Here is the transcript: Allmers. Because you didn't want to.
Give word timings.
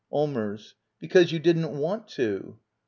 Allmers. 0.11 0.73
Because 0.99 1.31
you 1.31 1.37
didn't 1.37 1.77
want 1.77 2.07
to. 2.07 2.57